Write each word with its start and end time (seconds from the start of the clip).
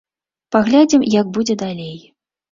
Паглядзім, 0.53 1.03
як 1.15 1.29
будзе 1.35 1.57
далей. 1.63 1.93